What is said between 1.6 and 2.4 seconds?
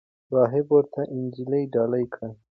ډالۍ کړ.